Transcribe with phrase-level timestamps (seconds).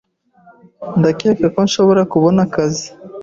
[0.99, 2.87] Ndakeka ko nshobora kubona akazi.